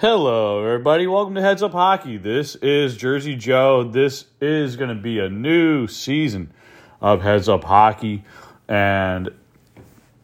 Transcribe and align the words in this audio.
Hello, 0.00 0.64
everybody. 0.64 1.06
Welcome 1.06 1.34
to 1.34 1.42
Heads 1.42 1.62
Up 1.62 1.72
Hockey. 1.72 2.16
This 2.16 2.54
is 2.54 2.96
Jersey 2.96 3.36
Joe. 3.36 3.84
This 3.84 4.24
is 4.40 4.76
going 4.76 4.88
to 4.88 4.94
be 4.94 5.18
a 5.18 5.28
new 5.28 5.86
season 5.88 6.54
of 7.02 7.20
Heads 7.20 7.50
Up 7.50 7.64
Hockey. 7.64 8.24
And 8.66 9.28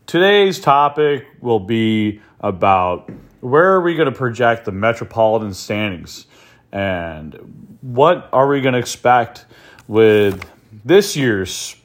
today's 0.06 0.60
topic 0.60 1.26
will 1.42 1.60
be 1.60 2.22
about 2.40 3.10
where 3.40 3.74
are 3.74 3.82
we 3.82 3.94
going 3.96 4.10
to 4.10 4.16
project 4.16 4.64
the 4.64 4.72
Metropolitan 4.72 5.52
standings 5.52 6.26
and 6.72 7.76
what 7.82 8.30
are 8.32 8.48
we 8.48 8.62
going 8.62 8.72
to 8.72 8.78
expect 8.78 9.44
with 9.86 10.42
this 10.86 11.18
year's 11.18 11.76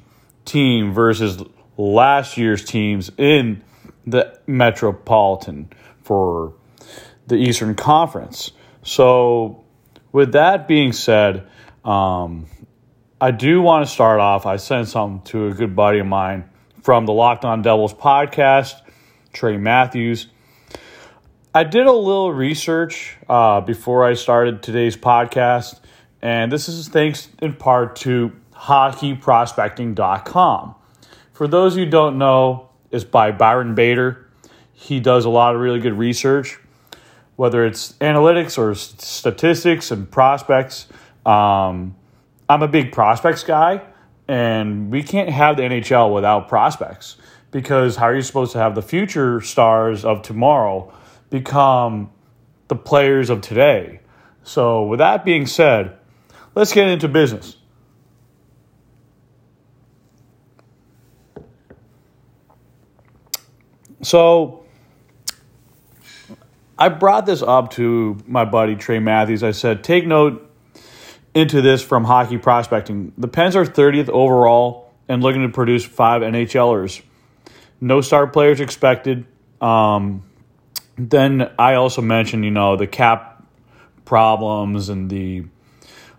team 0.45 0.93
versus 0.93 1.43
last 1.75 2.37
year's 2.37 2.63
teams 2.63 3.11
in 3.17 3.61
the 4.07 4.39
Metropolitan 4.47 5.69
for 6.03 6.53
the 7.27 7.35
Eastern 7.35 7.75
Conference. 7.75 8.51
So, 8.83 9.63
with 10.11 10.33
that 10.33 10.67
being 10.67 10.91
said, 10.91 11.47
um, 11.85 12.47
I 13.19 13.31
do 13.31 13.61
want 13.61 13.85
to 13.85 13.91
start 13.91 14.19
off. 14.19 14.45
I 14.45 14.57
sent 14.57 14.87
something 14.87 15.21
to 15.31 15.47
a 15.47 15.53
good 15.53 15.75
buddy 15.75 15.99
of 15.99 16.07
mine 16.07 16.49
from 16.81 17.05
the 17.05 17.13
Locked 17.13 17.45
On 17.45 17.61
Devils 17.61 17.93
podcast, 17.93 18.81
Trey 19.33 19.57
Matthews. 19.57 20.27
I 21.53 21.65
did 21.65 21.85
a 21.85 21.91
little 21.91 22.31
research 22.31 23.17
uh, 23.27 23.59
before 23.61 24.05
I 24.05 24.13
started 24.13 24.63
today's 24.63 24.95
podcast, 24.95 25.81
and 26.21 26.49
this 26.51 26.69
is 26.69 26.87
thanks 26.87 27.27
in 27.41 27.53
part 27.53 27.97
to 27.97 28.31
hockeyprospecting.com. 28.53 30.75
For 31.33 31.47
those 31.47 31.75
who 31.75 31.85
don't 31.85 32.17
know, 32.17 32.69
it's 32.89 33.03
by 33.03 33.31
Byron 33.31 33.75
Bader. 33.75 34.27
He 34.71 34.99
does 34.99 35.25
a 35.25 35.29
lot 35.29 35.53
of 35.55 35.61
really 35.61 35.79
good 35.79 35.97
research 35.97 36.59
whether 37.35 37.65
it's 37.65 37.93
analytics 37.93 38.57
or 38.57 38.75
statistics 38.75 39.91
and 39.91 40.09
prospects. 40.09 40.87
Um, 41.25 41.95
I'm 42.49 42.61
a 42.61 42.67
big 42.67 42.91
prospects 42.91 43.43
guy, 43.43 43.81
and 44.27 44.91
we 44.91 45.03
can't 45.03 45.29
have 45.29 45.57
the 45.57 45.63
NHL 45.63 46.13
without 46.13 46.47
prospects 46.47 47.17
because 47.51 47.95
how 47.95 48.05
are 48.05 48.15
you 48.15 48.21
supposed 48.21 48.53
to 48.53 48.57
have 48.57 48.75
the 48.75 48.81
future 48.81 49.41
stars 49.41 50.05
of 50.05 50.21
tomorrow 50.21 50.93
become 51.29 52.11
the 52.67 52.75
players 52.75 53.29
of 53.29 53.41
today? 53.41 53.99
So, 54.43 54.85
with 54.85 54.99
that 54.99 55.23
being 55.23 55.45
said, 55.45 55.97
let's 56.55 56.73
get 56.73 56.87
into 56.87 57.07
business. 57.07 57.57
So, 64.01 64.65
I 66.81 66.89
brought 66.89 67.27
this 67.27 67.43
up 67.43 67.69
to 67.73 68.17
my 68.25 68.43
buddy 68.43 68.75
Trey 68.75 68.97
Matthews. 68.97 69.43
I 69.43 69.51
said, 69.51 69.83
take 69.83 70.07
note 70.07 70.51
into 71.35 71.61
this 71.61 71.83
from 71.83 72.05
hockey 72.05 72.39
prospecting. 72.39 73.13
The 73.19 73.27
Pens 73.27 73.55
are 73.55 73.65
30th 73.65 74.09
overall 74.09 74.91
and 75.07 75.21
looking 75.21 75.43
to 75.43 75.49
produce 75.49 75.85
five 75.85 76.23
NHLers. 76.23 77.03
No 77.79 78.01
star 78.01 78.25
players 78.25 78.59
expected. 78.59 79.27
Um, 79.61 80.23
then 80.97 81.51
I 81.59 81.75
also 81.75 82.01
mentioned, 82.01 82.45
you 82.45 82.49
know, 82.49 82.75
the 82.75 82.87
cap 82.87 83.45
problems 84.03 84.89
and 84.89 85.07
the 85.07 85.43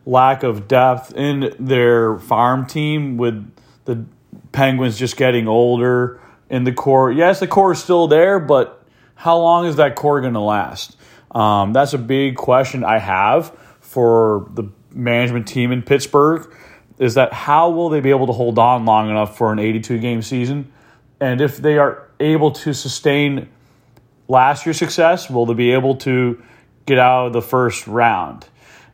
lack 0.07 0.45
of 0.45 0.69
depth 0.69 1.13
in 1.13 1.57
their 1.59 2.21
farm 2.21 2.67
team 2.67 3.17
with 3.17 3.53
the 3.85 4.05
Penguins 4.53 4.97
just 4.97 5.17
getting 5.17 5.49
older 5.49 6.21
in 6.49 6.63
the 6.63 6.73
core. 6.73 7.11
Yes, 7.11 7.41
the 7.41 7.49
core 7.49 7.73
is 7.73 7.83
still 7.83 8.07
there, 8.07 8.39
but 8.39 8.82
how 9.23 9.39
long 9.39 9.67
is 9.67 9.77
that 9.77 9.95
core 9.95 10.21
going 10.21 10.33
to 10.33 10.41
last? 10.41 10.97
Um, 11.31 11.73
that's 11.73 11.93
a 11.93 11.99
big 11.99 12.35
question 12.35 12.83
I 12.83 12.99
have 12.99 13.57
for 13.79 14.51
the 14.55 14.65
management 14.91 15.47
team 15.47 15.71
in 15.71 15.83
Pittsburgh. 15.83 16.53
Is 16.99 17.15
that 17.15 17.33
how 17.33 17.71
will 17.71 17.89
they 17.89 18.01
be 18.01 18.11
able 18.11 18.27
to 18.27 18.33
hold 18.33 18.59
on 18.59 18.85
long 18.85 19.09
enough 19.11 19.39
for 19.39 19.53
an 19.53 19.61
82 19.61 20.01
game 20.01 20.23
season? 20.23 20.73
And 21.21 21.41
if 21.41 21.59
they 21.59 21.79
are 21.79 22.09
able 22.19 22.51
to 22.51 22.75
sustain 22.75 23.49
last 24.27 24.67
year's 24.67 24.79
success, 24.79 25.31
will 25.31 25.47
they 25.47 25.55
be 25.55 25.71
able 25.71 25.95
to 25.99 26.43
get 26.85 26.99
out 26.99 27.29
of 27.29 27.33
the 27.33 27.43
first 27.43 27.87
round? 27.87 28.45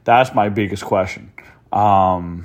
That's 0.04 0.34
my 0.34 0.50
biggest 0.50 0.84
question. 0.84 1.32
Um, 1.72 2.44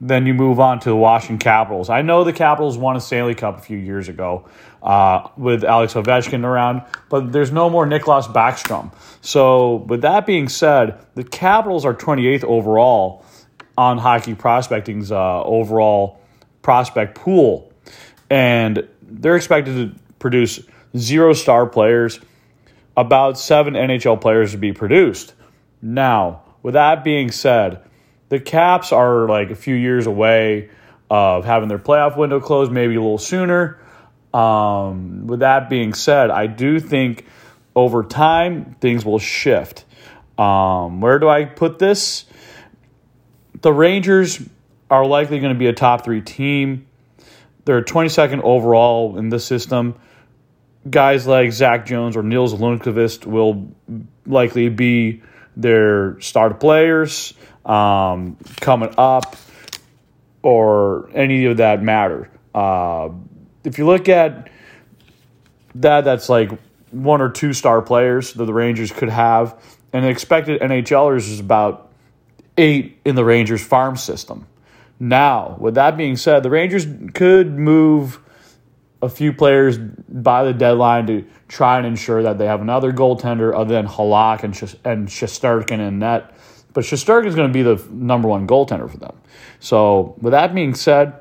then 0.00 0.26
you 0.26 0.34
move 0.34 0.60
on 0.60 0.78
to 0.80 0.90
the 0.90 0.96
Washington 0.96 1.38
Capitals. 1.38 1.88
I 1.88 2.02
know 2.02 2.24
the 2.24 2.32
Capitals 2.32 2.76
won 2.76 2.96
a 2.96 3.00
Stanley 3.00 3.34
Cup 3.34 3.58
a 3.58 3.62
few 3.62 3.78
years 3.78 4.08
ago 4.08 4.46
uh, 4.82 5.28
with 5.36 5.64
Alex 5.64 5.94
Ovechkin 5.94 6.44
around, 6.44 6.82
but 7.08 7.32
there's 7.32 7.50
no 7.50 7.70
more 7.70 7.86
Nicklas 7.86 8.26
Backstrom. 8.26 8.92
So, 9.22 9.76
with 9.88 10.02
that 10.02 10.26
being 10.26 10.48
said, 10.48 10.98
the 11.14 11.24
Capitals 11.24 11.84
are 11.84 11.94
28th 11.94 12.44
overall 12.44 13.24
on 13.78 13.98
Hockey 13.98 14.34
Prospecting's 14.34 15.10
uh, 15.10 15.42
overall 15.44 16.20
prospect 16.62 17.14
pool, 17.14 17.72
and 18.28 18.86
they're 19.02 19.36
expected 19.36 19.94
to 19.94 20.00
produce 20.18 20.60
zero 20.96 21.32
star 21.32 21.66
players, 21.66 22.20
about 22.96 23.38
seven 23.38 23.74
NHL 23.74 24.20
players 24.20 24.52
to 24.52 24.58
be 24.58 24.72
produced. 24.72 25.34
Now, 25.80 26.42
with 26.62 26.74
that 26.74 27.04
being 27.04 27.30
said, 27.30 27.82
the 28.28 28.40
Caps 28.40 28.92
are 28.92 29.28
like 29.28 29.50
a 29.50 29.54
few 29.54 29.74
years 29.74 30.06
away 30.06 30.70
of 31.10 31.44
having 31.44 31.68
their 31.68 31.78
playoff 31.78 32.16
window 32.16 32.40
closed, 32.40 32.72
maybe 32.72 32.96
a 32.96 33.00
little 33.00 33.18
sooner. 33.18 33.78
Um, 34.34 35.26
with 35.26 35.40
that 35.40 35.70
being 35.70 35.94
said, 35.94 36.30
I 36.30 36.46
do 36.46 36.80
think 36.80 37.26
over 37.74 38.02
time 38.02 38.76
things 38.80 39.04
will 39.04 39.18
shift. 39.18 39.84
Um, 40.38 41.00
where 41.00 41.18
do 41.18 41.28
I 41.28 41.44
put 41.44 41.78
this? 41.78 42.26
The 43.62 43.72
Rangers 43.72 44.40
are 44.90 45.06
likely 45.06 45.38
going 45.40 45.54
to 45.54 45.58
be 45.58 45.66
a 45.66 45.72
top 45.72 46.04
three 46.04 46.20
team. 46.20 46.86
They're 47.64 47.82
22nd 47.82 48.42
overall 48.42 49.18
in 49.18 49.28
the 49.28 49.40
system. 49.40 49.94
Guys 50.88 51.26
like 51.26 51.52
Zach 51.52 51.86
Jones 51.86 52.16
or 52.16 52.22
Nils 52.22 52.54
Lundkvist 52.54 53.26
will 53.26 53.72
likely 54.24 54.68
be 54.68 55.22
their 55.56 56.20
star 56.20 56.52
players 56.52 57.32
um, 57.66 58.36
coming 58.60 58.94
up 58.96 59.36
or 60.42 61.10
any 61.12 61.44
of 61.46 61.56
that 61.58 61.82
matter. 61.82 62.30
Uh, 62.54 63.10
if 63.64 63.78
you 63.78 63.86
look 63.86 64.08
at 64.08 64.48
that, 65.74 66.04
that's 66.04 66.28
like 66.28 66.50
one 66.92 67.20
or 67.20 67.28
two 67.28 67.52
star 67.52 67.82
players 67.82 68.32
that 68.34 68.44
the 68.44 68.54
Rangers 68.54 68.92
could 68.92 69.08
have, 69.08 69.60
and 69.92 70.06
expected 70.06 70.60
NHLers 70.60 71.30
is 71.30 71.40
about 71.40 71.90
eight 72.56 72.98
in 73.04 73.16
the 73.16 73.24
Rangers 73.24 73.64
farm 73.64 73.96
system. 73.96 74.46
Now, 74.98 75.56
with 75.58 75.74
that 75.74 75.96
being 75.96 76.16
said, 76.16 76.42
the 76.42 76.50
Rangers 76.50 76.86
could 77.12 77.58
move 77.58 78.20
a 79.02 79.08
few 79.10 79.32
players 79.32 79.76
by 79.78 80.44
the 80.44 80.54
deadline 80.54 81.06
to 81.08 81.24
try 81.48 81.76
and 81.76 81.86
ensure 81.86 82.22
that 82.22 82.38
they 82.38 82.46
have 82.46 82.62
another 82.62 82.92
goaltender 82.92 83.54
other 83.54 83.74
than 83.74 83.86
Halak 83.86 84.42
and 84.42 84.56
Sh- 84.56 84.74
and 84.84 85.98
net 85.98 86.35
but 86.76 86.84
Shesterkin 86.84 87.26
is 87.26 87.34
going 87.34 87.50
to 87.50 87.54
be 87.54 87.62
the 87.62 87.82
number 87.90 88.28
one 88.28 88.46
goaltender 88.46 88.90
for 88.90 88.98
them. 88.98 89.16
So, 89.60 90.14
with 90.20 90.32
that 90.32 90.54
being 90.54 90.74
said, 90.74 91.14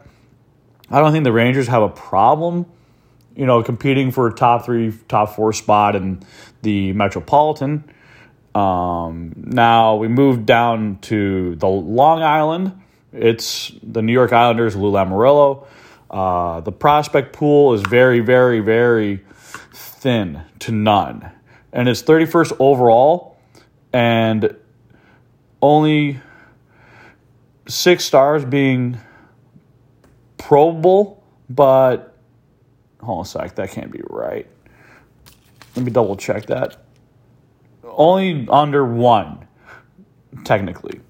I 0.91 0.99
don't 0.99 1.13
think 1.13 1.23
the 1.23 1.31
Rangers 1.31 1.69
have 1.69 1.81
a 1.81 1.88
problem, 1.88 2.66
you 3.38 3.45
know, 3.45 3.63
competing 3.63 4.11
for 4.11 4.27
a 4.27 4.33
top 4.33 4.66
three, 4.66 4.91
top 5.07 5.33
four 5.33 5.53
spot 5.53 5.95
in 5.95 6.21
the 6.61 6.91
Metropolitan. 6.91 7.85
Um, 8.53 9.31
now 9.38 9.95
we 9.95 10.09
move 10.09 10.45
down 10.45 10.99
to 11.03 11.55
the 11.55 11.67
Long 11.67 12.22
Island. 12.22 12.73
It's 13.13 13.72
the 13.81 14.01
New 14.01 14.11
York 14.11 14.33
Islanders, 14.33 14.75
Lou 14.75 14.91
Lamoriello. 14.91 15.67
Uh, 16.11 16.59
the 16.59 16.73
prospect 16.73 17.31
pool 17.31 17.73
is 17.73 17.81
very, 17.81 18.19
very, 18.19 18.59
very 18.59 19.23
thin 19.73 20.41
to 20.59 20.73
none. 20.73 21.31
And 21.72 21.87
it's 21.87 22.03
31st 22.03 22.57
overall. 22.59 23.37
And 23.93 24.53
only 25.61 26.19
six 27.67 28.05
stars 28.05 28.46
being 28.46 28.97
probable, 30.37 31.23
but 31.49 32.17
hold 33.02 33.19
on 33.19 33.23
a 33.23 33.28
sec, 33.28 33.55
that 33.55 33.72
can't 33.72 33.91
be 33.91 34.02
right. 34.09 34.47
Let 35.75 35.85
me 35.85 35.91
double 35.91 36.16
check 36.16 36.47
that. 36.47 36.78
Only 37.84 38.47
under 38.49 38.85
one, 38.85 39.47
technically. 40.43 41.02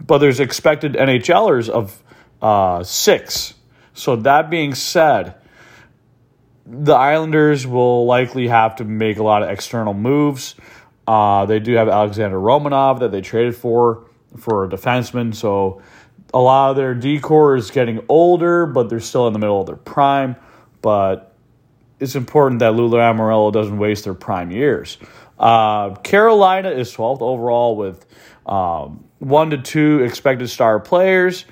But 0.00 0.18
there's 0.18 0.40
expected 0.40 0.94
NHLers 0.94 1.68
of 1.68 2.02
uh, 2.42 2.82
six. 2.84 3.54
So 3.94 4.16
that 4.16 4.50
being 4.50 4.74
said, 4.74 5.36
the 6.66 6.94
Islanders 6.94 7.66
will 7.66 8.06
likely 8.06 8.48
have 8.48 8.76
to 8.76 8.84
make 8.84 9.18
a 9.18 9.22
lot 9.22 9.42
of 9.42 9.50
external 9.50 9.94
moves. 9.94 10.54
Uh, 11.06 11.46
they 11.46 11.60
do 11.60 11.74
have 11.74 11.88
Alexander 11.88 12.36
Romanov 12.36 13.00
that 13.00 13.10
they 13.10 13.20
traded 13.20 13.56
for 13.56 14.06
for 14.38 14.64
a 14.64 14.68
defenseman. 14.68 15.34
So 15.34 15.82
a 16.32 16.38
lot 16.38 16.70
of 16.70 16.76
their 16.76 16.94
decor 16.94 17.56
is 17.56 17.70
getting 17.70 18.04
older, 18.08 18.66
but 18.66 18.88
they're 18.88 19.00
still 19.00 19.26
in 19.26 19.32
the 19.32 19.38
middle 19.38 19.60
of 19.60 19.66
their 19.66 19.76
prime. 19.76 20.36
But 20.82 21.34
it's 22.00 22.16
important 22.16 22.58
that 22.60 22.74
Lula 22.74 22.98
Lamoriello 22.98 23.52
doesn't 23.52 23.78
waste 23.78 24.04
their 24.04 24.14
prime 24.14 24.50
years. 24.50 24.98
Uh, 25.38 25.94
Carolina 25.96 26.70
is 26.70 26.94
12th 26.94 27.22
overall 27.22 27.76
with 27.76 28.04
um, 28.46 29.04
one 29.18 29.50
to 29.50 29.58
two 29.58 30.00
expected 30.00 30.48
star 30.48 30.80
players 30.80 31.44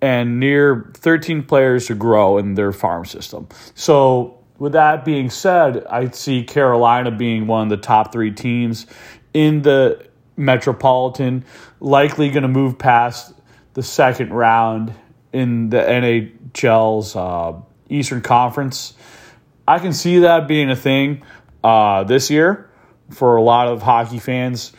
and 0.00 0.40
near 0.40 0.90
13 0.94 1.44
players 1.44 1.86
to 1.86 1.94
grow 1.94 2.38
in 2.38 2.54
their 2.54 2.72
farm 2.72 3.04
system. 3.04 3.48
So, 3.74 4.41
with 4.62 4.74
that 4.74 5.04
being 5.04 5.28
said, 5.28 5.84
I 5.86 6.08
see 6.10 6.44
Carolina 6.44 7.10
being 7.10 7.48
one 7.48 7.64
of 7.64 7.68
the 7.68 7.84
top 7.84 8.12
three 8.12 8.30
teams 8.30 8.86
in 9.34 9.62
the 9.62 10.06
Metropolitan, 10.36 11.44
likely 11.80 12.30
going 12.30 12.44
to 12.44 12.48
move 12.48 12.78
past 12.78 13.34
the 13.74 13.82
second 13.82 14.32
round 14.32 14.94
in 15.32 15.70
the 15.70 15.78
NHL's 15.78 17.16
uh, 17.16 17.60
Eastern 17.88 18.20
Conference. 18.20 18.94
I 19.66 19.80
can 19.80 19.92
see 19.92 20.20
that 20.20 20.46
being 20.46 20.70
a 20.70 20.76
thing 20.76 21.24
uh, 21.64 22.04
this 22.04 22.30
year 22.30 22.70
for 23.10 23.34
a 23.34 23.42
lot 23.42 23.66
of 23.66 23.82
hockey 23.82 24.20
fans. 24.20 24.72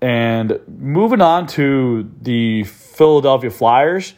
And 0.00 0.58
moving 0.66 1.20
on 1.20 1.48
to 1.48 2.10
the 2.22 2.64
Philadelphia 2.64 3.50
Flyers, 3.50 4.14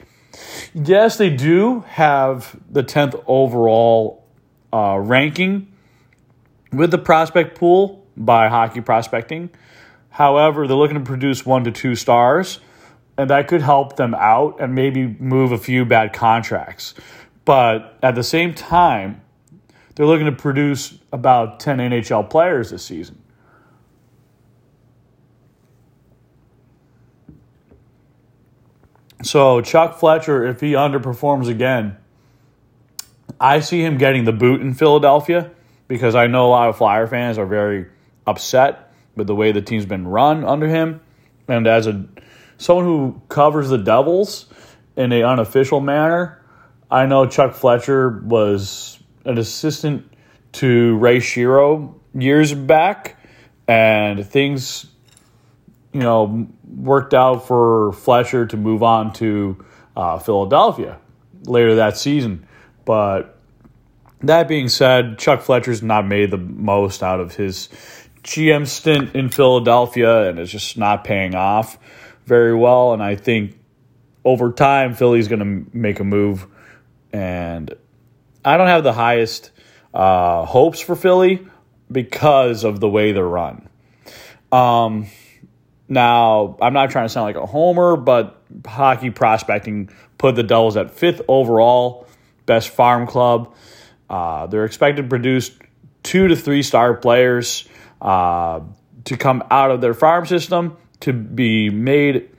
yes, 0.72 1.16
they 1.18 1.30
do 1.30 1.80
have 1.80 2.56
the 2.70 2.84
10th 2.84 3.20
overall 3.26 4.17
uh, 4.72 4.98
ranking 4.98 5.72
with 6.72 6.90
the 6.90 6.98
prospect 6.98 7.58
pool 7.58 8.06
by 8.16 8.48
Hockey 8.48 8.80
Prospecting. 8.80 9.50
However, 10.10 10.66
they're 10.66 10.76
looking 10.76 10.98
to 10.98 11.04
produce 11.04 11.46
one 11.46 11.64
to 11.64 11.70
two 11.70 11.94
stars, 11.94 12.60
and 13.16 13.30
that 13.30 13.48
could 13.48 13.62
help 13.62 13.96
them 13.96 14.14
out 14.14 14.60
and 14.60 14.74
maybe 14.74 15.06
move 15.06 15.52
a 15.52 15.58
few 15.58 15.84
bad 15.84 16.12
contracts. 16.12 16.94
But 17.44 17.98
at 18.02 18.14
the 18.14 18.22
same 18.22 18.52
time, 18.54 19.22
they're 19.94 20.06
looking 20.06 20.26
to 20.26 20.32
produce 20.32 20.98
about 21.12 21.60
10 21.60 21.78
NHL 21.78 22.28
players 22.28 22.70
this 22.70 22.84
season. 22.84 23.22
So, 29.22 29.60
Chuck 29.60 29.98
Fletcher, 29.98 30.46
if 30.46 30.60
he 30.60 30.72
underperforms 30.74 31.48
again, 31.48 31.96
I 33.40 33.60
see 33.60 33.82
him 33.82 33.98
getting 33.98 34.24
the 34.24 34.32
boot 34.32 34.60
in 34.60 34.74
Philadelphia 34.74 35.50
because 35.86 36.14
I 36.14 36.26
know 36.26 36.46
a 36.46 36.50
lot 36.50 36.68
of 36.68 36.76
Flyer 36.76 37.06
fans 37.06 37.38
are 37.38 37.46
very 37.46 37.86
upset 38.26 38.92
with 39.16 39.26
the 39.26 39.34
way 39.34 39.52
the 39.52 39.62
team's 39.62 39.86
been 39.86 40.06
run 40.06 40.44
under 40.44 40.68
him. 40.68 41.00
And 41.46 41.66
as 41.66 41.86
a 41.86 42.06
someone 42.58 42.84
who 42.84 43.22
covers 43.28 43.68
the 43.68 43.78
Devils 43.78 44.46
in 44.96 45.12
an 45.12 45.22
unofficial 45.22 45.80
manner, 45.80 46.42
I 46.90 47.06
know 47.06 47.26
Chuck 47.26 47.54
Fletcher 47.54 48.08
was 48.24 48.98
an 49.24 49.38
assistant 49.38 50.10
to 50.52 50.96
Ray 50.98 51.18
Shero 51.18 51.94
years 52.14 52.54
back, 52.54 53.16
and 53.66 54.26
things, 54.26 54.86
you 55.92 56.00
know, 56.00 56.48
worked 56.66 57.12
out 57.14 57.46
for 57.46 57.92
Fletcher 57.92 58.46
to 58.46 58.56
move 58.56 58.82
on 58.82 59.12
to 59.14 59.64
uh, 59.96 60.18
Philadelphia 60.18 60.98
later 61.44 61.76
that 61.76 61.96
season. 61.96 62.47
But 62.88 63.36
that 64.20 64.48
being 64.48 64.70
said, 64.70 65.18
Chuck 65.18 65.42
Fletcher's 65.42 65.82
not 65.82 66.06
made 66.06 66.30
the 66.30 66.38
most 66.38 67.02
out 67.02 67.20
of 67.20 67.34
his 67.34 67.68
GM 68.22 68.66
stint 68.66 69.14
in 69.14 69.28
Philadelphia, 69.28 70.26
and 70.26 70.38
it's 70.38 70.50
just 70.50 70.78
not 70.78 71.04
paying 71.04 71.34
off 71.34 71.78
very 72.24 72.54
well. 72.54 72.94
And 72.94 73.02
I 73.02 73.14
think 73.14 73.58
over 74.24 74.52
time, 74.52 74.94
Philly's 74.94 75.28
going 75.28 75.40
to 75.40 75.76
make 75.76 76.00
a 76.00 76.04
move 76.04 76.46
and 77.12 77.74
I 78.42 78.56
don't 78.56 78.68
have 78.68 78.84
the 78.84 78.94
highest 78.94 79.50
uh, 79.92 80.46
hopes 80.46 80.80
for 80.80 80.96
Philly 80.96 81.46
because 81.92 82.64
of 82.64 82.80
the 82.80 82.88
way 82.88 83.12
they're 83.12 83.22
run. 83.22 83.68
Um, 84.50 85.08
now, 85.88 86.56
I'm 86.62 86.72
not 86.72 86.90
trying 86.90 87.04
to 87.04 87.10
sound 87.10 87.24
like 87.24 87.36
a 87.36 87.44
homer, 87.44 87.96
but 87.96 88.42
hockey 88.66 89.10
prospecting 89.10 89.90
put 90.16 90.36
the 90.36 90.42
Devils 90.42 90.78
at 90.78 90.90
fifth 90.90 91.20
overall, 91.28 92.07
best 92.48 92.70
farm 92.70 93.06
club. 93.06 93.54
Uh, 94.10 94.48
they're 94.48 94.64
expected 94.64 95.02
to 95.02 95.08
produce 95.08 95.52
two 96.02 96.26
to 96.26 96.34
three 96.34 96.64
star 96.64 96.94
players 96.94 97.68
uh, 98.02 98.60
to 99.04 99.16
come 99.16 99.44
out 99.50 99.70
of 99.70 99.80
their 99.80 99.94
farm 99.94 100.26
system 100.26 100.76
to 101.00 101.12
be 101.12 101.70
made 101.70 102.30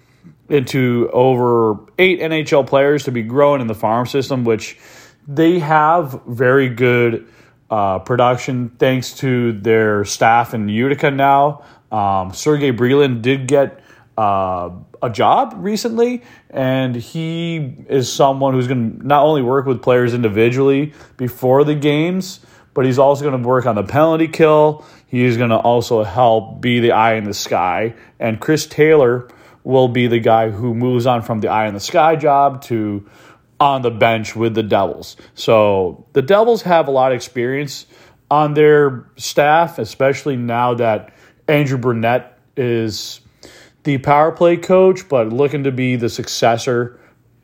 into 0.49 1.09
over 1.13 1.79
eight 1.97 2.19
NHL 2.19 2.67
players 2.67 3.03
to 3.03 3.11
be 3.11 3.21
grown 3.21 3.61
in 3.61 3.67
the 3.67 3.75
farm 3.75 4.05
system, 4.05 4.43
which 4.43 4.77
they 5.27 5.59
have 5.59 6.21
very 6.27 6.69
good 6.69 7.27
uh, 7.69 7.99
production 7.99 8.69
thanks 8.79 9.13
to 9.13 9.53
their 9.53 10.03
staff 10.03 10.55
in 10.55 10.67
Utica 10.67 11.11
now. 11.11 11.63
Um, 11.91 12.33
Sergey 12.33 12.71
Brylin 12.71 13.21
did 13.21 13.47
get 13.47 13.83
uh, 14.19 14.71
a 15.01 15.09
job 15.09 15.53
recently, 15.59 16.23
and 16.49 16.93
he 16.93 17.85
is 17.87 18.11
someone 18.11 18.53
who's 18.53 18.67
going 18.67 18.99
to 18.99 19.07
not 19.07 19.23
only 19.23 19.41
work 19.41 19.65
with 19.65 19.81
players 19.81 20.13
individually 20.13 20.91
before 21.15 21.63
the 21.63 21.73
games, 21.73 22.41
but 22.73 22.85
he's 22.85 22.99
also 22.99 23.23
going 23.23 23.41
to 23.41 23.47
work 23.47 23.65
on 23.65 23.75
the 23.75 23.83
penalty 23.83 24.27
kill. 24.27 24.83
He's 25.07 25.37
going 25.37 25.51
to 25.51 25.57
also 25.57 26.03
help 26.03 26.59
be 26.59 26.81
the 26.81 26.91
eye 26.91 27.13
in 27.13 27.23
the 27.23 27.33
sky. 27.33 27.95
And 28.19 28.41
Chris 28.41 28.67
Taylor 28.67 29.29
will 29.63 29.87
be 29.87 30.07
the 30.07 30.19
guy 30.19 30.49
who 30.49 30.73
moves 30.73 31.05
on 31.05 31.21
from 31.21 31.39
the 31.39 31.47
eye 31.47 31.67
in 31.67 31.73
the 31.73 31.79
sky 31.79 32.17
job 32.17 32.61
to 32.63 33.09
on 33.57 33.83
the 33.83 33.91
bench 33.91 34.35
with 34.35 34.53
the 34.53 34.63
Devils. 34.63 35.15
So 35.33 36.05
the 36.11 36.21
Devils 36.21 36.63
have 36.63 36.89
a 36.89 36.91
lot 36.91 37.13
of 37.13 37.15
experience 37.15 37.85
on 38.29 38.53
their 38.53 39.05
staff, 39.15 39.79
especially 39.79 40.35
now 40.35 40.73
that 40.73 41.13
Andrew 41.47 41.77
Brunette 41.77 42.37
is 42.57 43.21
the 43.89 43.97
power 43.97 44.31
play 44.31 44.55
coach, 44.55 45.09
but 45.09 45.33
looking 45.33 45.63
to 45.63 45.71
be 45.71 45.95
the 45.95 46.09
successor 46.09 46.99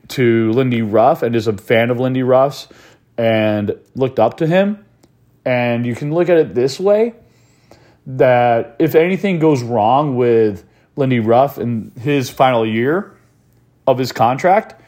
to 0.09 0.51
Lindy 0.51 0.83
Ruff 0.83 1.23
and 1.23 1.35
is 1.35 1.47
a 1.47 1.53
fan 1.53 1.89
of 1.89 1.99
Lindy 1.99 2.21
Ruff's 2.21 2.67
and 3.17 3.75
looked 3.95 4.19
up 4.19 4.37
to 4.37 4.45
him. 4.45 4.85
And 5.43 5.87
you 5.87 5.95
can 5.95 6.13
look 6.13 6.29
at 6.29 6.37
it 6.37 6.53
this 6.53 6.79
way 6.79 7.15
that 8.05 8.75
if 8.77 8.93
anything 8.93 9.39
goes 9.39 9.63
wrong 9.63 10.17
with 10.17 10.63
Lindy 10.95 11.19
Ruff 11.19 11.57
in 11.57 11.91
his 11.99 12.29
final 12.29 12.63
year 12.63 13.17
of 13.87 13.97
his 13.97 14.11
contract, 14.11 14.79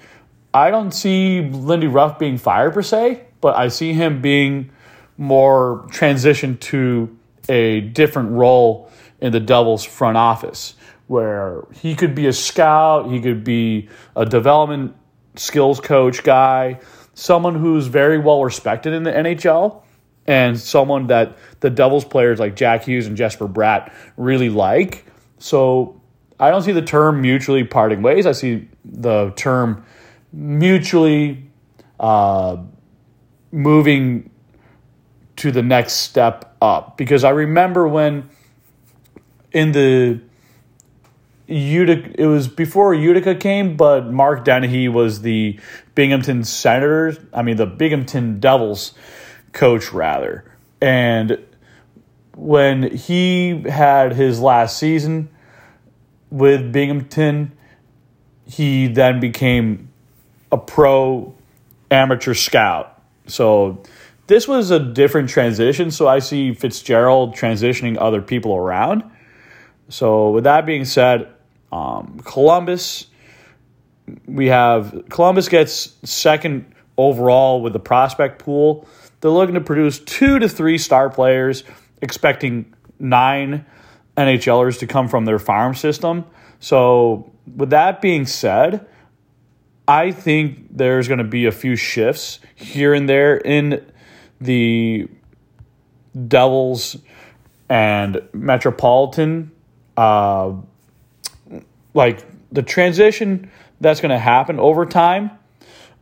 I 0.54 0.70
don't 0.70 0.92
see 0.92 1.42
Lindy 1.42 1.88
Ruff 1.88 2.20
being 2.20 2.38
fired 2.38 2.76
per 2.76 2.84
se, 2.84 3.26
but 3.42 3.56
I 3.56 3.70
see 3.70 3.94
him 3.94 4.22
being 4.22 4.70
more 5.18 5.88
transitioned 5.90 6.60
to 6.60 7.18
a 7.50 7.82
different 7.82 8.30
role 8.34 8.92
in 9.20 9.32
the 9.32 9.40
Devils 9.40 9.84
front 9.84 10.18
office 10.18 10.76
where 11.08 11.64
he 11.74 11.96
could 11.96 12.14
be 12.14 12.28
a 12.28 12.34
scout, 12.34 13.10
he 13.10 13.20
could 13.22 13.44
be 13.44 13.90
a 14.16 14.26
development 14.26 14.96
skills 15.36 15.80
coach 15.80 16.24
guy, 16.24 16.80
someone 17.14 17.56
who's 17.56 17.88
very 17.88 18.18
well 18.18 18.44
respected 18.44 18.94
in 18.94 19.04
the 19.04 19.12
NHL 19.12 19.84
and 20.28 20.60
someone 20.60 21.08
that 21.08 21.38
the 21.62 21.70
Devils 21.70 22.04
players 22.04 22.40
like 22.40 22.56
Jack 22.56 22.84
Hughes 22.84 23.08
and 23.08 23.16
Jesper 23.16 23.48
Bratt 23.48 23.94
really 24.18 24.50
like. 24.50 25.06
So 25.40 26.02
I 26.40 26.52
don't 26.52 26.62
see 26.62 26.74
the 26.74 26.82
term 26.82 27.22
mutually 27.22 27.64
parting 27.64 28.02
ways. 28.02 28.26
I 28.26 28.34
see 28.34 28.68
the 28.84 29.32
term 29.36 29.86
mutually 30.34 31.50
uh, 32.00 32.58
moving 33.52 34.30
to 35.38 35.52
the 35.52 35.64
next 35.64 35.94
step 35.94 36.56
up. 36.62 36.98
Because 36.98 37.24
I 37.24 37.30
remember 37.30 37.88
when 37.88 38.30
in 39.54 39.72
the 39.72 40.20
Utica, 41.48 42.22
it 42.22 42.26
was 42.26 42.48
before 42.48 42.94
Utica 42.94 43.34
came, 43.34 43.78
but 43.78 44.12
Mark 44.12 44.44
Dennehy 44.44 44.90
was 44.90 45.22
the 45.22 45.60
Binghamton 45.96 46.44
Senators, 46.44 47.18
I 47.34 47.42
mean, 47.42 47.56
the 47.56 47.66
Binghamton 47.66 48.40
Devils 48.40 48.94
coach, 49.54 49.94
rather. 49.94 50.44
And 50.82 51.40
when 52.36 52.92
he 52.92 53.62
had 53.62 54.14
his 54.14 54.40
last 54.40 54.78
season 54.78 55.30
with 56.30 56.72
Binghamton, 56.72 57.54
he 58.46 58.88
then 58.88 59.20
became 59.20 59.90
a 60.52 60.58
pro 60.58 61.34
amateur 61.90 62.34
scout. 62.34 63.02
So 63.28 63.84
this 64.28 64.48
was 64.48 64.70
a 64.70 64.80
different 64.80 65.30
transition. 65.30 65.92
So 65.92 66.08
I 66.08 66.20
see 66.20 66.54
Fitzgerald 66.54 67.36
transitioning 67.36 67.98
other 68.00 68.22
people 68.22 68.56
around. 68.56 69.04
So 69.90 70.32
with 70.32 70.44
that 70.44 70.66
being 70.66 70.86
said, 70.86 71.34
um, 71.72 72.20
Columbus, 72.24 73.08
we 74.26 74.48
have 74.48 75.04
Columbus 75.10 75.50
gets 75.50 75.96
second 76.04 76.74
overall 76.98 77.62
with 77.62 77.74
the 77.74 77.80
prospect 77.80 78.40
pool. 78.40 78.88
They're 79.22 79.32
looking 79.32 79.56
to 79.56 79.62
produce 79.62 80.00
two 80.00 80.40
to 80.40 80.48
three 80.48 80.78
star 80.78 81.10
players, 81.10 81.64
expecting 82.02 82.74
nine 83.00 83.66
NHLers 84.16 84.80
to 84.80 84.88
come 84.88 85.08
from 85.08 85.26
their 85.26 85.40
farm 85.40 85.76
system. 85.76 86.26
So 86.60 87.32
with 87.56 87.70
that 87.72 88.02
being 88.02 88.26
said, 88.26 88.88
I 89.88 90.12
think 90.12 90.76
there's 90.76 91.08
going 91.08 91.20
to 91.20 91.24
be 91.24 91.46
a 91.46 91.52
few 91.52 91.76
shifts 91.76 92.40
here 92.56 92.94
and 92.94 93.08
there 93.08 93.38
in 93.38 93.86
the 94.42 95.08
Devils 96.28 96.98
and 97.70 98.22
Metropolitan, 98.34 99.52
uh, 99.96 100.54
like 101.98 102.24
the 102.52 102.62
transition 102.62 103.52
that's 103.82 104.00
going 104.00 104.12
to 104.12 104.20
happen 104.20 104.60
over 104.60 104.86
time. 104.86 105.32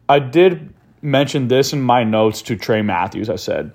I 0.09 0.19
did 0.19 0.73
mention 1.01 1.47
this 1.47 1.71
in 1.71 1.81
my 1.81 2.03
notes 2.03 2.41
to 2.43 2.57
Trey 2.57 2.81
Matthews. 2.81 3.29
I 3.29 3.37
said, 3.37 3.71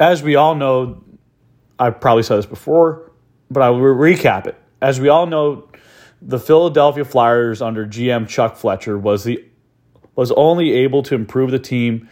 as 0.00 0.22
we 0.22 0.36
all 0.36 0.54
know, 0.54 1.04
I 1.78 1.90
probably 1.90 2.22
said 2.22 2.38
this 2.38 2.46
before, 2.46 3.12
but 3.50 3.62
I 3.62 3.68
will 3.68 3.80
recap 3.80 4.46
it. 4.46 4.56
As 4.80 4.98
we 4.98 5.10
all 5.10 5.26
know, 5.26 5.68
the 6.22 6.38
Philadelphia 6.38 7.04
Flyers 7.04 7.60
under 7.60 7.86
GM 7.86 8.26
Chuck 8.26 8.56
Fletcher 8.56 8.98
was 8.98 9.24
the 9.24 9.44
was 10.16 10.32
only 10.32 10.72
able 10.72 11.02
to 11.04 11.14
improve 11.14 11.50
the 11.50 11.58
team 11.58 12.08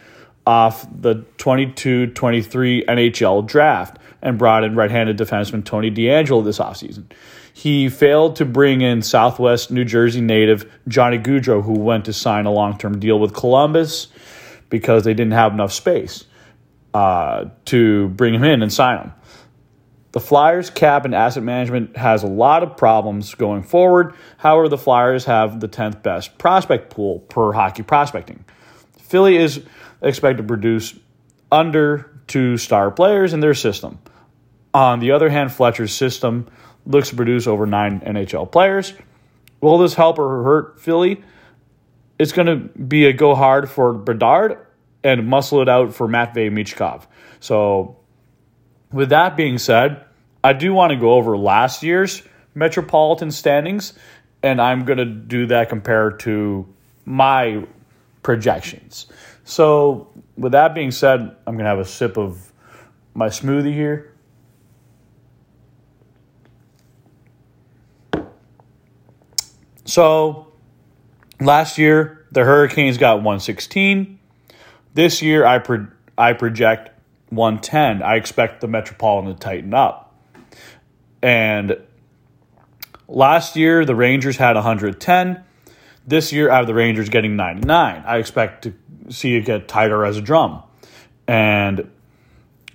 off 0.47 0.87
the 0.91 1.17
22-23 1.37 2.87
NHL 2.87 3.47
draft 3.47 3.99
and 4.23 4.39
brought 4.39 4.65
in 4.65 4.75
right-handed 4.75 5.19
defenseman 5.19 5.63
Tony 5.63 5.91
DeAngelo 5.91 6.43
this 6.43 6.59
offseason. 6.59 7.11
He 7.59 7.89
failed 7.89 8.37
to 8.37 8.45
bring 8.45 8.83
in 8.83 9.03
Southwest 9.03 9.73
New 9.73 9.85
Jersey 9.85 10.21
native 10.21 10.73
Johnny 10.87 11.19
Gaudreau, 11.19 11.61
who 11.61 11.73
went 11.73 12.05
to 12.05 12.13
sign 12.13 12.47
a 12.47 12.53
long-term 12.53 13.01
deal 13.01 13.19
with 13.19 13.35
Columbus 13.35 14.07
because 14.71 15.03
they 15.03 15.13
didn't 15.13 15.33
have 15.33 15.55
enough 15.55 15.73
space 15.73 16.25
uh, 16.95 17.47
to 17.65 18.11
bring 18.11 18.35
him 18.35 18.45
in 18.45 18.63
and 18.63 18.73
sign 18.73 18.99
him. 18.99 19.13
The 20.13 20.21
Flyers 20.21 20.71
cap 20.71 21.05
and 21.05 21.13
asset 21.13 21.43
management 21.43 21.97
has 21.97 22.23
a 22.23 22.29
lot 22.29 22.63
of 22.63 22.77
problems 22.77 23.35
going 23.35 23.65
forward. 23.65 24.15
However, 24.37 24.69
the 24.69 24.79
Flyers 24.79 25.25
have 25.25 25.59
the 25.59 25.69
10th 25.69 26.01
best 26.01 26.39
prospect 26.39 26.91
pool 26.91 27.19
per 27.19 27.51
hockey 27.51 27.83
prospecting. 27.83 28.45
Philly 29.01 29.37
is 29.37 29.65
expected 30.01 30.43
to 30.43 30.47
produce 30.47 30.97
under 31.51 32.21
two 32.29 32.57
star 32.57 32.93
players 32.93 33.33
in 33.33 33.41
their 33.41 33.55
system. 33.55 33.99
On 34.73 35.01
the 35.01 35.11
other 35.11 35.29
hand, 35.29 35.53
Fletcher's 35.53 35.93
system 35.93 36.47
looks 36.87 37.11
to 37.11 37.17
produce 37.17 37.47
over 37.47 37.67
nine 37.67 38.01
NHL 38.01 38.51
players. 38.51 38.95
Will 39.61 39.79
this 39.79 39.95
help 39.95 40.19
or 40.19 40.43
hurt 40.43 40.81
Philly? 40.81 41.23
It's 42.19 42.33
going 42.33 42.47
to 42.47 42.57
be 42.79 43.07
a 43.07 43.13
go 43.13 43.35
hard 43.35 43.71
for 43.71 43.93
Bedard 43.93 44.59
and 45.05 45.27
muscle 45.29 45.63
it 45.63 45.69
out 45.69 45.95
for 45.95 46.09
Matvey 46.09 46.51
Michkov. 46.51 47.07
So 47.41 47.97
with 48.93 49.11
that 49.11 49.37
being 49.37 49.59
said, 49.59 50.05
I 50.43 50.53
do 50.53 50.73
want 50.73 50.91
to 50.91 50.97
go 50.97 51.15
over 51.15 51.37
last 51.37 51.83
year's 51.83 52.23
Metropolitan 52.55 53.31
standings, 53.31 53.93
and 54.43 54.61
I'm 54.61 54.85
going 54.85 54.99
to 54.99 55.05
do 55.05 55.47
that 55.47 55.69
compared 55.69 56.21
to 56.21 56.67
my 57.05 57.67
projections. 58.23 59.07
So, 59.45 60.09
with 60.37 60.53
that 60.53 60.75
being 60.75 60.91
said, 60.91 61.21
I'm 61.47 61.55
going 61.55 61.65
to 61.65 61.71
have 61.71 61.79
a 61.79 61.85
sip 61.85 62.17
of 62.17 62.53
my 63.15 63.29
smoothie 63.29 63.73
here. 63.73 64.13
So, 69.89 70.49
last 71.41 71.79
year, 71.79 72.27
the 72.31 72.45
Hurricanes 72.45 72.99
got 72.99 73.17
116. 73.17 74.19
This 74.93 75.23
year, 75.23 75.47
I, 75.47 75.61
pro- 75.61 75.87
I 76.19 76.35
project 76.35 76.91
110. 77.31 78.03
I 78.03 78.17
expect 78.17 78.61
the 78.61 78.69
Metropolitan 78.69 79.33
to 79.33 79.39
tighten 79.39 79.73
up. 79.73 80.15
And 81.23 81.79
last 83.09 83.57
year, 83.57 83.87
the 83.87 83.95
Rangers 83.95 84.37
had 84.37 84.57
110. 84.57 85.43
This 86.07 86.35
year, 86.35 86.51
I 86.51 86.59
have 86.59 86.67
the 86.67 86.75
Rangers 86.75 87.09
getting 87.09 87.35
99. 87.37 88.05
I 88.07 88.19
expect 88.19 88.65
to 88.65 88.75
see 89.09 89.37
it 89.37 89.47
get 89.47 89.69
tighter 89.69 90.05
as 90.05 90.19
a 90.19 90.21
drum. 90.21 90.65
And 91.27 91.91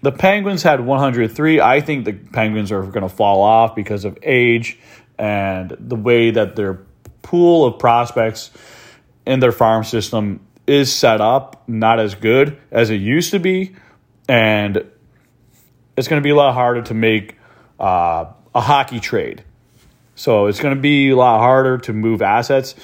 the 0.01 0.11
Penguins 0.11 0.63
had 0.63 0.83
103. 0.83 1.61
I 1.61 1.79
think 1.79 2.05
the 2.05 2.13
Penguins 2.13 2.71
are 2.71 2.81
going 2.81 3.07
to 3.07 3.15
fall 3.15 3.43
off 3.43 3.75
because 3.75 4.03
of 4.03 4.17
age 4.23 4.79
and 5.19 5.77
the 5.79 5.95
way 5.95 6.31
that 6.31 6.55
their 6.55 6.79
pool 7.23 7.65
of 7.65 7.79
prospects 7.79 8.51
in 9.25 9.39
their 9.39 9.51
farm 9.51 9.83
system 9.83 10.41
is 10.67 10.93
set 10.93 11.19
up, 11.19 11.67
not 11.67 11.99
as 11.99 12.13
good 12.13 12.57
as 12.71 12.91
it 12.91 13.01
used 13.01 13.31
to 13.31 13.39
be 13.39 13.75
and 14.27 14.83
it's 15.97 16.07
going 16.07 16.21
to 16.21 16.23
be 16.23 16.29
a 16.29 16.35
lot 16.35 16.53
harder 16.53 16.81
to 16.83 16.93
make 16.93 17.37
uh, 17.79 18.25
a 18.55 18.61
hockey 18.61 18.99
trade. 18.99 19.43
So 20.15 20.47
it's 20.47 20.59
going 20.59 20.75
to 20.75 20.81
be 20.81 21.09
a 21.09 21.15
lot 21.15 21.39
harder 21.39 21.77
to 21.79 21.93
move 21.93 22.21
assets. 22.21 22.75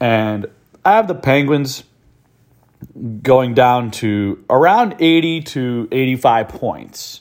And 0.00 0.46
I 0.84 0.92
have 0.96 1.08
the 1.08 1.14
Penguins 1.14 1.84
going 3.22 3.54
down 3.54 3.90
to 3.90 4.44
around 4.48 4.96
80 5.00 5.42
to 5.42 5.88
85 5.90 6.48
points 6.48 7.20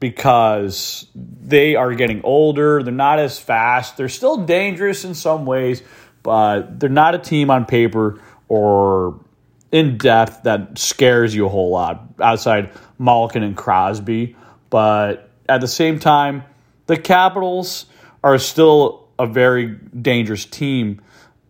because 0.00 1.06
they 1.14 1.74
are 1.74 1.94
getting 1.94 2.22
older. 2.22 2.82
They're 2.82 2.92
not 2.92 3.18
as 3.18 3.38
fast. 3.38 3.96
They're 3.96 4.08
still 4.08 4.38
dangerous 4.38 5.04
in 5.04 5.14
some 5.14 5.46
ways, 5.46 5.82
but 6.22 6.78
they're 6.78 6.88
not 6.88 7.14
a 7.14 7.18
team 7.18 7.50
on 7.50 7.66
paper 7.66 8.20
or 8.48 9.20
in 9.72 9.98
depth 9.98 10.44
that 10.44 10.78
scares 10.78 11.34
you 11.34 11.46
a 11.46 11.48
whole 11.48 11.70
lot 11.70 12.06
outside 12.20 12.70
Malkin 12.98 13.42
and 13.42 13.56
Crosby. 13.56 14.36
But 14.70 15.30
at 15.48 15.60
the 15.60 15.68
same 15.68 15.98
time, 15.98 16.44
the 16.86 16.96
Capitals 16.96 17.86
are 18.22 18.38
still 18.38 19.08
a 19.18 19.26
very 19.26 19.66
dangerous 20.00 20.44
team. 20.44 21.02